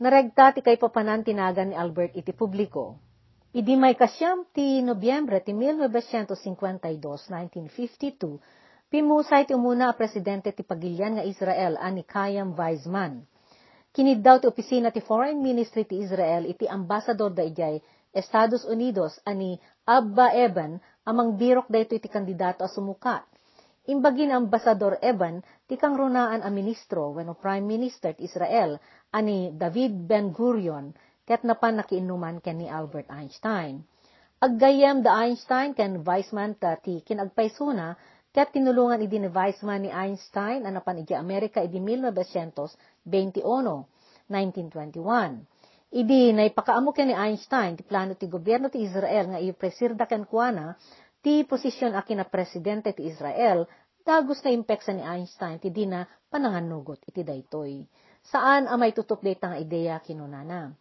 [0.00, 2.96] naregta ti kay papanan tinagan ni Albert iti publiko.
[3.52, 6.96] Idi may kasyam ti Nobyembre ti 1952,
[7.60, 8.40] 1952,
[8.88, 13.28] Pimusay ti umuna a presidente ti pagilyan nga Israel ani Kayam Weizmann.
[13.92, 17.76] Kinid daw ti opisina ti Foreign Ministry ti Israel iti ambasador da ijay
[18.16, 23.20] Estados Unidos ani Abba Eban amang birok dayto iti kandidato a sumukat.
[23.84, 28.80] Imbagin ambasador Eban ti kang runaan a ministro wenno Prime Minister ti Israel
[29.12, 33.84] ani David Ben-Gurion ket napan nakiinuman ken ni Albert Einstein.
[34.42, 37.96] Aggayem da Einstein ken Weizmann ta ti kinagpaysuna
[38.32, 45.44] Ket tinulungan idi ni Weizmann ni Einstein anapan iti Amerika idi 1921, 1921.
[45.92, 50.72] Idi naipakaamo ken ni Einstein ti plano ti gobyerno ti Israel nga ipresirda ken kuana
[51.20, 53.68] ti posisyon akin na presidente ti Israel
[54.00, 57.84] dagos na impeksa ni Einstein ti dina pananganugot iti daytoy.
[58.24, 60.72] Saan a may tutup dayta nga ideya kinunana.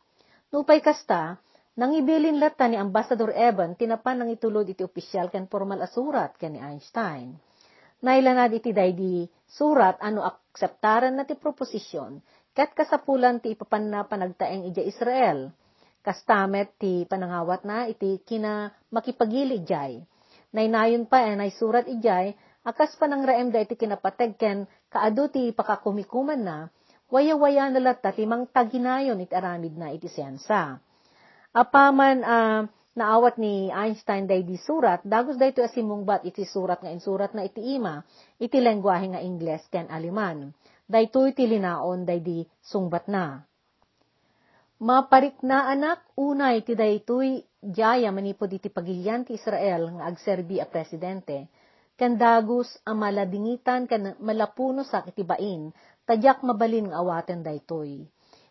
[0.51, 1.39] Nupay kasta,
[1.79, 6.51] nang ibilin lata ni Ambassador Evan, tinapan nang itulod iti opisyal ken formal asurat ken
[6.51, 7.39] ni Einstein.
[8.03, 12.19] Nailanad iti daydi surat ano akseptaran na ti proposisyon,
[12.51, 15.55] ket kasapulan ti ipapan na panagtaeng ija Israel.
[16.03, 20.03] Kastamet ti panangawat na iti kina makipagili jay.
[20.51, 22.35] Nainayon pa ay surat ijay,
[22.67, 26.67] akas pa ng raem da iti kinapateg ken kaadu ti pakakumikuman na,
[27.12, 30.80] waya-waya na latta timang taginayon iti aramid na iti siyansa.
[31.52, 32.63] Apaman uh,
[32.95, 37.43] naawat ni Einstein day di surat, dagos day ito asimungbat iti surat nga insurat na
[37.43, 38.04] iti ima,
[38.39, 40.56] iti lengguwahe nga Ingles ken Aliman.
[40.88, 43.43] Daytoy ti linaon day di sungbat na.
[44.82, 50.65] Maparik na anak, unay ti daytoy jaya manipod iti pagilyan ti Israel nga agserbi a
[50.65, 51.47] presidente,
[51.95, 55.69] kan dagus a maladingitan kan malapuno sa iti bain,
[56.12, 58.04] tadyak mabalin nga awaten daytoy.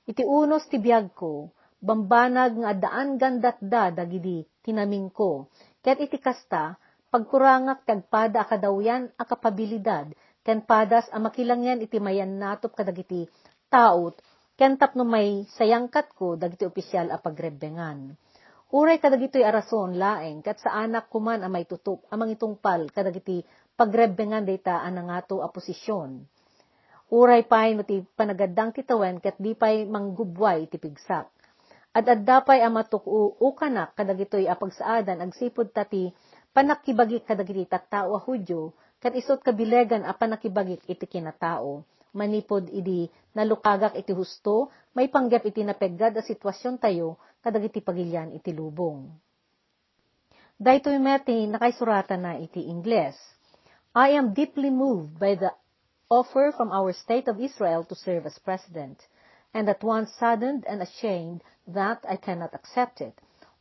[0.09, 1.53] Iti unos ti biyag ko,
[1.85, 5.53] bambanag nga daan gandat da dagidi tinaming ko,
[5.85, 6.81] ket iti kasta,
[7.13, 10.09] pagkurangak tagpada akadawyan a kapabilidad,
[10.41, 13.29] ken padas a makilangyan iti mayan natop kadagiti
[13.69, 14.17] taot
[14.57, 18.17] ken tapno may sayangkat ko dagiti opisyal a pagrebbengan.
[18.73, 23.45] Uray kadagitoy arason laeng kat sa anak kuman a may tutup amang itungpal kadagiti
[23.77, 26.40] pagrebbengan data anangato a posisyon.
[27.11, 31.27] Uray pay no ti panagaddang titawen kat di pay manggubway ti pigsak.
[31.91, 36.15] At addapay a matuku ukanak kadagitoy a pagsaadan agsipod tati
[36.55, 38.71] panakibagik kadagiti tattao a Hudyo
[39.03, 41.83] kat isot kabilegan a panakibagik iti kinatao
[42.15, 48.35] manipod idi nalukagak iti husto, may panggap iti napeggad a sitwasyon tayo, kadag iti pagilyan
[48.35, 49.07] iti lubong.
[50.61, 53.17] Daytoy meti nakaisuratan na iti Ingles.
[53.97, 55.51] I am deeply moved by the
[56.11, 59.07] offer from our state of Israel to serve as president,
[59.55, 63.15] and at once saddened and ashamed that I cannot accept it.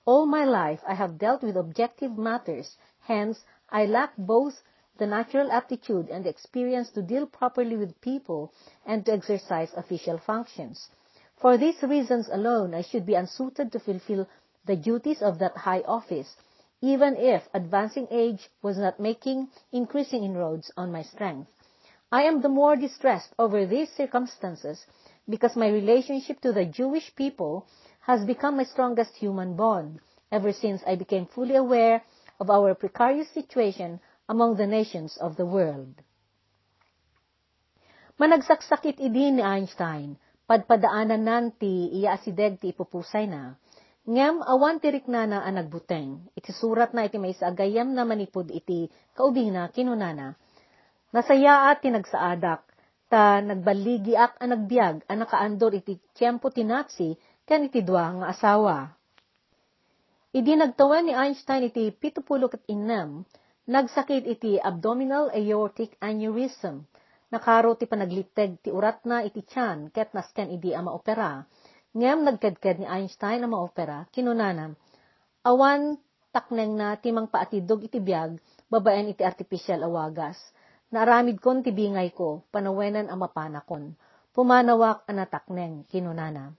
[0.04, 4.64] All my life I have dealt with objective matters, hence I lack both
[4.98, 8.52] the natural aptitude and the experience to deal properly with people
[8.84, 10.90] and to exercise official functions.
[11.38, 14.28] For these reasons alone, I should be unsuited to fulfill
[14.66, 16.36] the duties of that high office,
[16.82, 21.50] even if advancing age was not making increasing inroads on my strength.
[22.12, 24.86] I am the more distressed over these circumstances
[25.30, 27.68] because my relationship to the Jewish people
[28.02, 30.00] has become my strongest human bond
[30.32, 32.02] ever since I became fully aware
[32.40, 35.94] of our precarious situation among the nations of the world.
[38.20, 40.18] Managsaksakit idi ni Einstein,
[40.50, 43.56] padpadaanan nan ti iya asideg ti ipupusay na,
[44.04, 48.92] ngem awan tirik na na anagbuteng, iti surat na iti may agayam na manipod iti
[49.16, 50.36] kaubing na kinunana,
[51.14, 52.62] nasaya at tinagsaadak,
[53.10, 58.78] ta nagbaligiak ang nagbiag ang nakaandor iti tiyempo ti Nazi ken iti dua nga asawa.
[60.30, 63.26] Idi nagtawan ni Einstein iti pitupulo kat innem,
[63.70, 66.90] Nagsakit iti abdominal aortic aneurysm.
[67.30, 71.46] Nakaro ti panagliteg ti urat na iti tiyan ket nasken idi ama opera.
[71.94, 74.74] Ngem nagkedked ni Einstein ama opera, kinunana,
[75.46, 76.02] awan
[76.34, 78.42] takneng na timang paatidog iti biyag,
[78.74, 80.42] babaen iti artificial awagas.
[80.90, 83.94] Naaramid kon ti bingay ko, panawenan ang mapana kon.
[84.34, 86.58] Pumanawak ang natakneng, kinunana.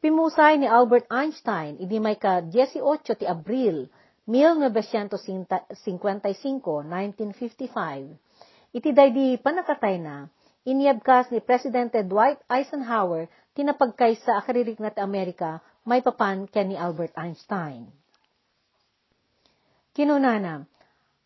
[0.00, 3.88] Pimusay ni Albert Einstein, idi may ka 18 ti Abril,
[4.24, 8.16] 1955, 1955,
[8.72, 10.24] iti di panakatay na,
[10.64, 17.92] inyabkas ni Presidente Dwight Eisenhower tinapagkaysa akaririk na Amerika may papan ken ni Albert Einstein.
[19.92, 20.64] Kinunana,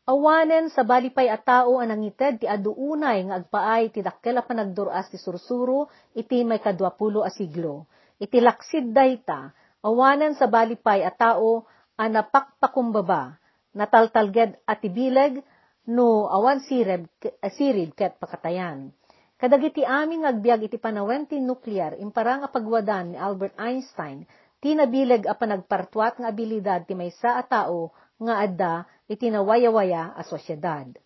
[0.08, 5.12] awanen sa balipay a tao ang nangited ti aduunay nga agpaay ti dakkel a panagduras
[5.12, 7.84] ti sursuro iti may kadwapulo a siglo.
[8.16, 9.52] Iti laksid dayta,
[9.84, 11.68] awanen sa balipay a tao
[12.00, 13.36] anapakpakumbaba,
[13.76, 15.44] nataltalged at ibileg,
[15.92, 17.04] no awan sireb,
[17.52, 18.90] sirib ket pakatayan.
[19.38, 24.26] Kadagiti aming agbyag iti panawenti nuklear, imparang apagwadan ni Albert Einstein,
[24.58, 28.74] tinabileg a panagpartuat nga abilidad ti maysa a tao nga adda
[29.08, 30.96] iti nawaya-waya a sosyedad.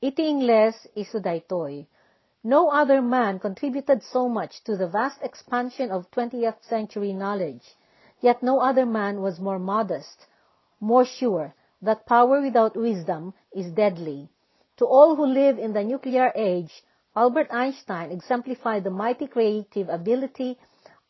[0.00, 1.86] Iti Ingles iso daytoy,
[2.42, 7.76] No other man contributed so much to the vast expansion of 20th century knowledge
[8.24, 10.26] Yet no other man was more modest,
[10.80, 14.30] more sure that power without wisdom is deadly.
[14.78, 16.82] To all who live in the nuclear age,
[17.14, 20.58] Albert Einstein exemplified the mighty creative ability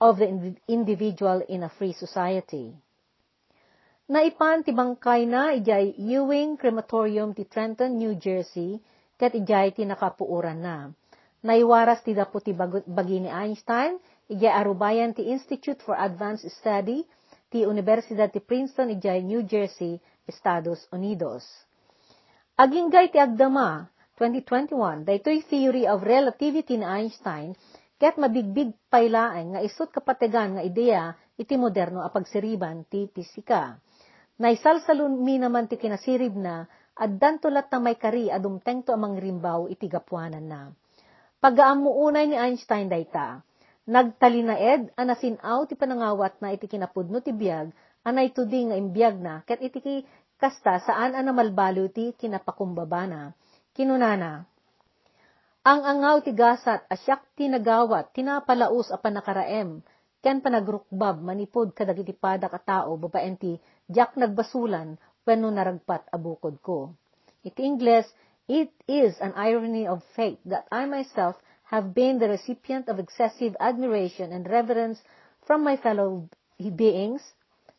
[0.01, 2.75] of the individual in a free society.
[4.05, 8.77] Naipan ti bangkay na ijay Ewing Crematorium ti Trenton, New Jersey,
[9.17, 10.93] ket ijay ti nakapuuran na.
[11.41, 12.53] Naiwaras ti dapo ti
[12.85, 13.97] bagi ni Einstein,
[14.29, 17.01] ijay arubayan ti Institute for Advanced Study
[17.49, 19.97] ti Universidad ti Princeton ijay New Jersey,
[20.29, 21.49] Estados Unidos.
[22.61, 23.89] Aginggay ti agdama
[24.21, 27.57] 2021 daytoy theory of relativity ni Einstein
[27.97, 33.81] ket mabigbig paylaeng nga isut kapategan nga ideya iti moderno a pagsiriban ti pisika.
[34.35, 36.67] Naisalsalun mi naman ti kinasirib na
[36.99, 40.61] addan tulat na may kari adumteng to amang rimbaw iti gapwanan na.
[41.39, 43.47] Pagaam ni Einstein dayta,
[43.87, 47.71] nagtalinaed anasinaw ti panangawat na iti kinapudno ti biyag,
[48.03, 50.03] anay tudi nga imbiyag na, ket iti
[50.41, 53.37] kasta saan ana malbalo ti kinapakumbabana.
[53.75, 54.47] Kinunana,
[55.63, 59.83] ang angaw ti gasat asyak ti nagawat, tinapalaos a panakaraem,
[60.25, 66.93] ken panagrukbab manipod kadagiti padak a tao babaen ti jak nagbasulan wenno naragpat abukod ko.
[67.45, 68.09] Iti Ingles,
[68.49, 71.37] it is an irony of fate that I myself
[71.73, 75.01] have been the recipient of excessive admiration and reverence
[75.45, 77.21] from my fellow beings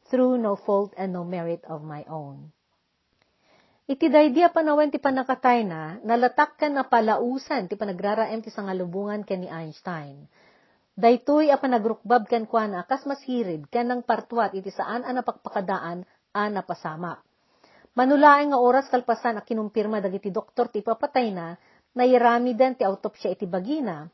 [0.10, 2.54] through no fault and no merit of my own.
[3.86, 9.46] Iti daydi panawen ti panakatay na, nalatak kan na palausan ti panagraraem ti sangalubungan ken
[9.46, 10.26] ni Einstein.
[10.96, 16.44] Daytoy a panagrukbab ken kuana kas mashirid ken nang partuat iti saan a napakpakadaan a
[16.48, 17.20] napasamak.
[18.00, 21.52] Manulaeng nga oras kalpasan a kinumpirma dagiti doktor ti papatay na,
[22.00, 24.08] nairami den ti autopsya iti bagina.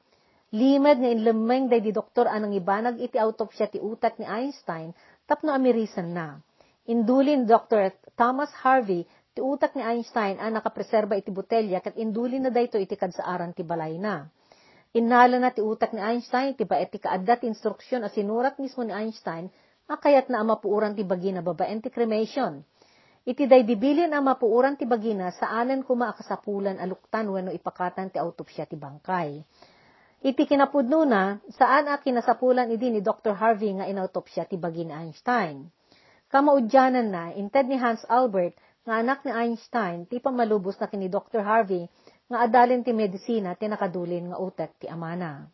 [0.58, 4.90] Limed nga inlemeng day di doktor anang ibanag iti autopsya ti utak ni Einstein,
[5.30, 6.42] tapno amirisan na.
[6.90, 7.94] Indulin Dr.
[8.18, 9.06] Thomas Harvey
[9.38, 13.62] ti utak ni Einstein ang nakapreserba iti botelya kat indulin na dayto iti kadsaaran ti
[13.62, 14.26] balay na.
[14.92, 18.92] Inala na ti utak ni Einstein, ti baet ti kaadat instruksyon a sinurat mismo ni
[18.92, 19.48] Einstein,
[19.88, 22.60] akayat na amapuuran ti bagina babaen ti cremation.
[23.22, 28.68] Iti day dibilin ang mapuuran ti bagina saanan kuma akasapulan aluktan wano ipakatan ti autopsya
[28.68, 29.40] ti bangkay.
[30.22, 33.34] Iti kinapudno na, saan a kinasapulan idi ni Dr.
[33.38, 35.72] Harvey nga inautopsya ti bagina Einstein.
[36.28, 41.46] Kamaudyanan na, inted ni Hans Albert, nga anak ni Einstein, ti pamalubos na kini Dr.
[41.46, 41.90] Harvey,
[42.32, 45.52] nga adalin ti medisina ti nakadulin nga utek ti amana.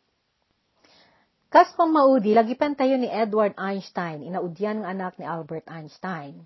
[1.49, 6.45] Kas pamaudi, lagi tayo ni Edward Einstein, inaudyan nga anak ni Albert Einstein.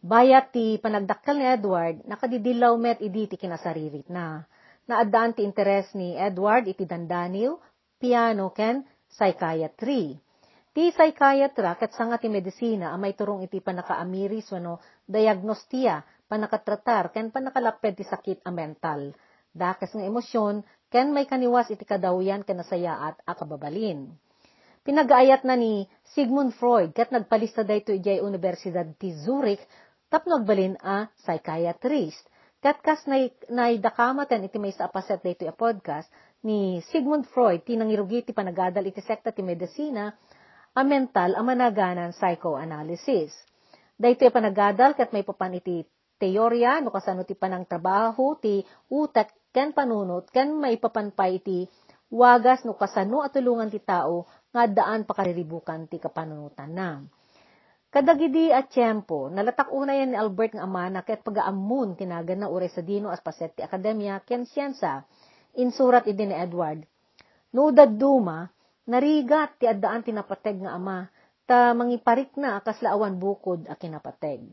[0.00, 4.42] Bayat ti panagdakkel ni Edward, nakadidilaw met idi ti kinasaririt na.
[4.88, 7.54] Naadaan ti interes ni Edward iti dandaniw,
[8.00, 10.16] piano ken psychiatry.
[10.72, 18.00] Ti psychiatra ket sanga ti medisina amay turong iti panakaamiris wano diagnostia, panakatratar ken panakalaped
[18.00, 19.12] ti sakit a mental
[19.50, 24.14] Dakas nga emosyon, ken may kaniwas iti kadawyan ken nasaya at akababalin.
[24.80, 25.84] Pinagaayat na ni
[26.16, 29.60] Sigmund Freud ket nagpalista dayto ijay Universidad ti Zurich
[30.08, 32.24] tapno agbalin a psychiatrist.
[32.60, 36.08] Kat kas nay, nay dakamaten iti may sa apaset dayto a podcast
[36.46, 40.14] ni Sigmund Freud ti nangirugi ti panagadal iti sekta ti medisina
[40.72, 43.34] a mental a managanan psychoanalysis.
[44.00, 45.84] Dayto panagadal ket may papan iti
[46.20, 48.60] teorya no kasano ti panang trabaho ti
[48.92, 51.66] utak ken panunot ken maipapanpay ti
[52.10, 56.88] wagas no kasano at tulungan ti tao nga daan pakariribukan ti kapanunutan na.
[57.90, 62.70] Kadagidi at tiyempo, nalatak una yan ni Albert nga amana ket pagaamun tinagan na ure
[62.70, 65.02] sa dino as paset ti akademya ken siyensa,
[65.58, 66.86] insurat idi ni Edward.
[67.50, 68.46] Nudad duma,
[68.86, 71.10] narigat ti addaan tinapateg nga ama,
[71.50, 74.46] ta mangiparik na kaslaawan bukod a kinapateg.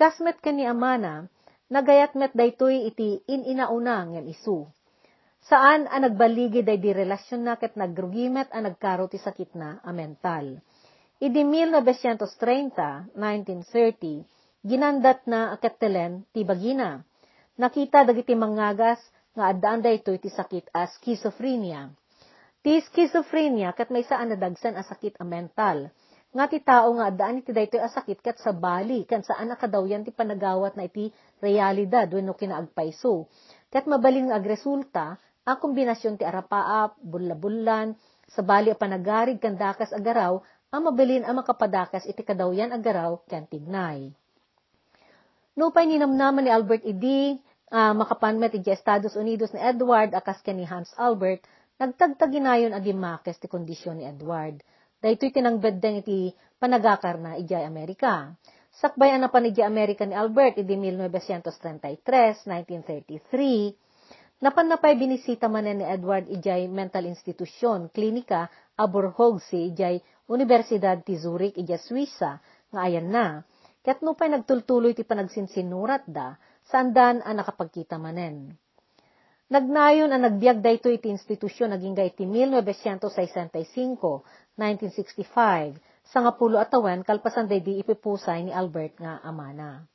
[0.00, 1.28] Kasmet ken ni amana,
[1.70, 4.66] nagayat met daytoy iti ininauna ngem isu.
[5.40, 9.94] Saan ang nagbaligi day di relasyon na ket nagrugimet ang nagkaro ti sakit na a
[9.94, 10.60] mental.
[11.16, 17.00] Idi 1930, 1930, ginandat na akatelen ti bagina.
[17.56, 19.00] Nakita dagiti mangagas
[19.32, 21.88] nga addaan daytoy ti sakit a schizophrenia.
[22.60, 25.88] Ti schizophrenia ket may saan nadagsan a sakit a mental
[26.30, 30.14] nga ti tao nga daan iti daytoy asakit kat sa bali kan saan nakadawyan ti
[30.14, 31.10] panagawat na iti
[31.42, 33.26] realidad wenno kinaagpayso.
[33.66, 37.98] Kat mabaling agresulta a kombinasyon ti arapaap, bulla-bullan,
[38.30, 40.38] sa bali a panagarig kan dakas agaraw,
[40.70, 44.14] ang mabilin ang makapadakas iti kadawyan agaraw ken tignay.
[45.58, 47.34] Nupay ninamnaman ni Albert Idi,
[47.74, 51.42] uh, makapanmet iti Estados Unidos ni Edward akas ken ni Hans Albert,
[51.82, 54.62] nagtagtaginayon agimakes ti kondisyon ni Edward
[55.00, 56.28] Daytoy tinangbedden iti
[56.60, 58.36] panagakar na ijay Amerika.
[58.68, 64.44] Sakbayan na pa ni Amerika ni Albert iti 1933, 1933.
[64.44, 71.80] Napanapay binisita man ni Edward ijay mental institusyon, klinika, Aborhogsi ijay Universidad ti Zurich ijay
[71.80, 72.36] Suiza,
[72.68, 73.40] nga ayan na.
[73.80, 76.36] Ket no pa'y nagtultuloy ti panagsinsinurat da,
[76.68, 78.52] sandan ang nakapagkita manen.
[79.50, 83.98] Nagnayon ang nagbiag dayto iti institusyon naging iti 1965,
[84.58, 85.78] 1965,
[86.10, 89.86] sa nga pulo atawan kalpasan day di ipipusay ni Albert nga amana.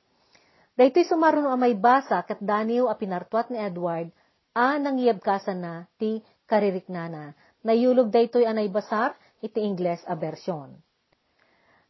[0.76, 4.12] Daytoy sumaruno a may basa kat daniw a pinartuat ni Edward
[4.56, 7.36] a nangyabkasan na ti kaririknana.
[7.64, 10.76] Nayulog daytoy anay basar iti Ingles a bersyon.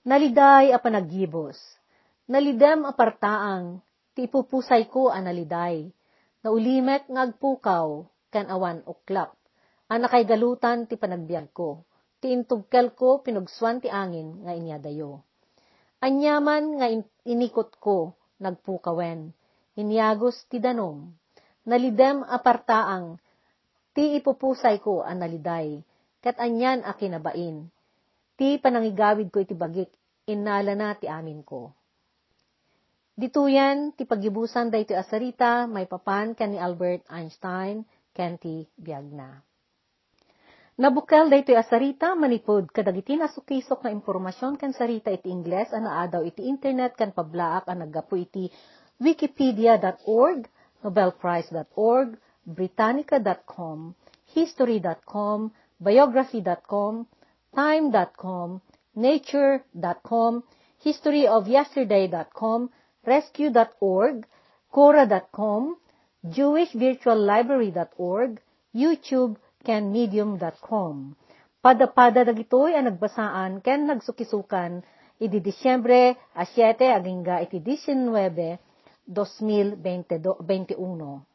[0.06, 1.58] Naliday a panagibos.
[2.30, 3.82] Nalidem a partaang
[4.14, 5.90] ti ipupusay ko analiday.
[6.46, 9.34] Naulimek nga agpukaw, kan awan uklap.
[9.90, 11.82] Anakay galutan ti panagbiag ko.
[12.24, 15.22] Ti intugkel ko pinugsuan ti angin nga inyadayo.
[16.02, 16.88] Anyaman nga
[17.26, 19.34] inikot ko, nagpukawen.
[19.76, 21.12] Inyagos ti danom.
[21.66, 23.18] Nalidem apartaang,
[23.96, 25.82] ti ipupusay ko analiday.
[26.22, 27.68] Kat anyan a kinabain.
[28.36, 29.90] Ti panangigawid ko iti bagik,
[30.28, 31.72] inala na ti amin ko.
[33.16, 39.40] Dituyan, ti pagibusan da iti asarita, may papan kan ni Albert Einstein, ken ti biagna.
[39.40, 39.55] Nabukel
[40.76, 46.44] da iti asarita, manipod kadagiti nasukisok na impormasyon kan sarita iti Ingles, ana adaw iti
[46.44, 48.52] internet kan pablaak ang naggapu iti
[49.00, 50.52] wikipedia.org,
[50.84, 53.96] nobelprize.org, britannica.com,
[54.36, 57.08] history.com, biography.com,
[57.56, 58.60] time.com,
[58.96, 60.44] nature.com,
[60.84, 62.70] historyofyesterday.com,
[63.08, 64.28] rescue.org,
[64.76, 65.76] quora.com,
[66.36, 68.32] jewishvirtuallibrary.org,
[68.76, 71.18] YouTube, ken medium.com.
[71.66, 74.86] Pada-pada dagitoy ang nagbasaan ken nagsukisukan
[75.18, 78.62] idi Disyembre a 7 agingga iti 19,
[79.10, 81.35] 2021.